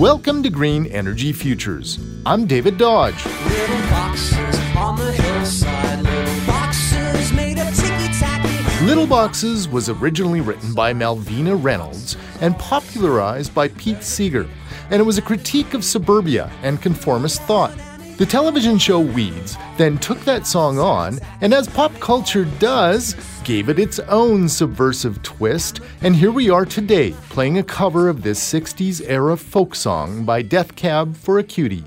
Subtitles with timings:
[0.00, 1.98] Welcome to Green Energy Futures.
[2.24, 3.22] I'm David Dodge.
[3.26, 8.86] Little boxes on the hillside, little boxes made of ticky.
[8.86, 14.48] Little Boxes was originally written by Malvina Reynolds and popularized by Pete Seeger,
[14.88, 17.74] and it was a critique of suburbia and conformist thought.
[18.20, 23.70] The television show Weeds then took that song on, and as pop culture does, gave
[23.70, 28.38] it its own subversive twist, and here we are today playing a cover of this
[28.38, 31.86] 60s era folk song by Death Cab for a Cutie.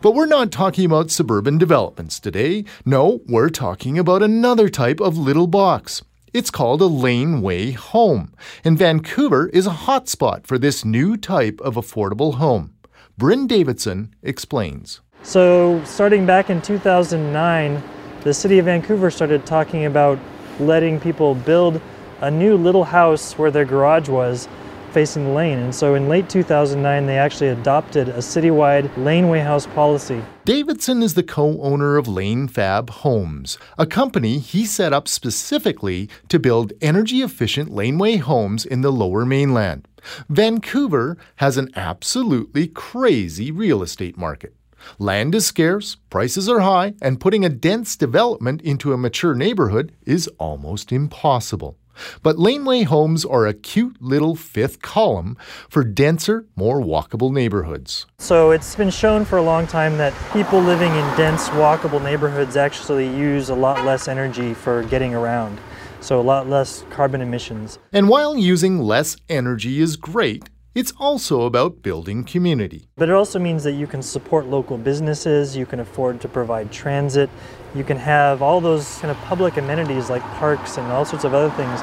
[0.00, 2.64] But we're not talking about suburban developments today.
[2.86, 6.02] No, we're talking about another type of little box.
[6.32, 8.32] It's called a laneway home,
[8.64, 12.72] and Vancouver is a hotspot for this new type of affordable home.
[13.18, 15.02] Bryn Davidson explains.
[15.22, 17.82] So, starting back in 2009,
[18.22, 20.18] the city of Vancouver started talking about
[20.60, 21.80] letting people build
[22.20, 24.48] a new little house where their garage was
[24.92, 25.58] facing the lane.
[25.58, 30.22] And so, in late 2009, they actually adopted a citywide laneway house policy.
[30.44, 36.38] Davidson is the co owner of Lanefab Homes, a company he set up specifically to
[36.38, 39.86] build energy efficient laneway homes in the lower mainland.
[40.28, 44.54] Vancouver has an absolutely crazy real estate market.
[44.98, 49.92] Land is scarce, prices are high, and putting a dense development into a mature neighborhood
[50.04, 51.76] is almost impossible.
[52.22, 55.36] But laneway homes are a cute little fifth column
[55.68, 58.06] for denser, more walkable neighborhoods.
[58.18, 62.56] So, it's been shown for a long time that people living in dense, walkable neighborhoods
[62.56, 65.58] actually use a lot less energy for getting around.
[66.00, 67.78] So, a lot less carbon emissions.
[67.92, 70.48] And while using less energy is great,
[70.78, 72.88] it's also about building community.
[72.96, 76.70] But it also means that you can support local businesses, you can afford to provide
[76.70, 77.28] transit,
[77.74, 81.34] you can have all those kind of public amenities like parks and all sorts of
[81.34, 81.80] other things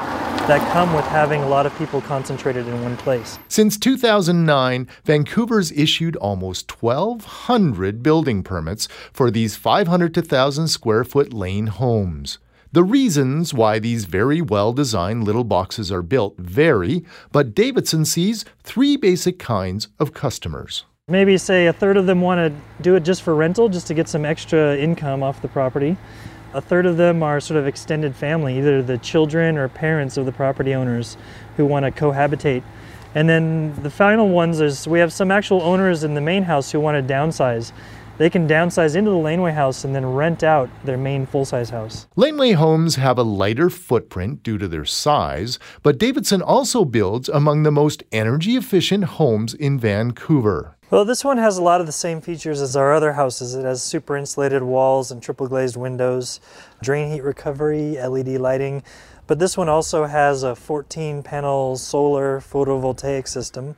[0.48, 3.38] that come with having a lot of people concentrated in one place.
[3.48, 11.34] Since 2009, Vancouver's issued almost 1,200 building permits for these 500 to 1,000 square foot
[11.34, 12.38] lane homes.
[12.72, 18.44] The reasons why these very well designed little boxes are built vary, but Davidson sees
[18.64, 20.84] three basic kinds of customers.
[21.08, 23.94] Maybe say a third of them want to do it just for rental, just to
[23.94, 25.96] get some extra income off the property.
[26.54, 30.26] A third of them are sort of extended family, either the children or parents of
[30.26, 31.16] the property owners
[31.56, 32.64] who want to cohabitate.
[33.14, 36.72] And then the final ones is we have some actual owners in the main house
[36.72, 37.72] who want to downsize.
[38.18, 41.70] They can downsize into the laneway house and then rent out their main full size
[41.70, 42.06] house.
[42.16, 47.62] Laneway homes have a lighter footprint due to their size, but Davidson also builds among
[47.62, 50.76] the most energy efficient homes in Vancouver.
[50.88, 53.54] Well, this one has a lot of the same features as our other houses.
[53.54, 56.40] It has super insulated walls and triple glazed windows,
[56.80, 58.84] drain heat recovery, LED lighting.
[59.26, 63.74] But this one also has a 14 panel solar photovoltaic system,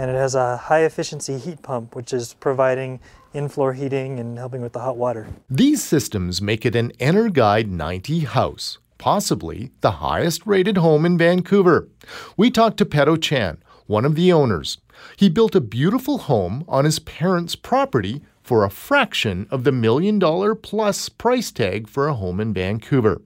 [0.00, 3.00] and it has a high efficiency heat pump, which is providing
[3.34, 5.28] in floor heating and helping with the hot water.
[5.50, 11.86] These systems make it an EnerGuide 90 house, possibly the highest rated home in Vancouver.
[12.34, 14.78] We talked to Peto Chan, one of the owners.
[15.18, 20.18] He built a beautiful home on his parents' property for a fraction of the million
[20.18, 23.20] dollar plus price tag for a home in Vancouver.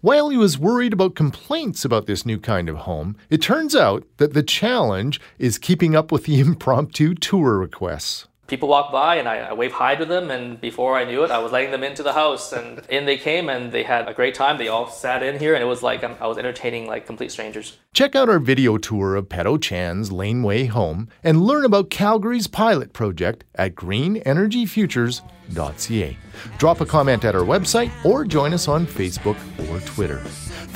[0.00, 4.06] While he was worried about complaints about this new kind of home, it turns out
[4.18, 9.28] that the challenge is keeping up with the impromptu tour requests people walk by and
[9.28, 11.82] I, I waved hi to them and before I knew it I was letting them
[11.82, 14.88] into the house and in they came and they had a great time they all
[14.88, 17.78] sat in here and it was like um, I was entertaining like complete strangers.
[17.92, 22.92] Check out our video tour of Petto Chan's Laneway home and learn about Calgary's pilot
[22.92, 26.16] project at greenenergyfutures.ca.
[26.58, 29.36] Drop a comment at our website or join us on Facebook
[29.70, 30.22] or Twitter.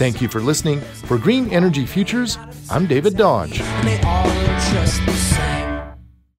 [0.00, 0.80] Thank you for listening.
[0.80, 2.38] For Green Energy Futures,
[2.70, 3.60] I'm David Dodge.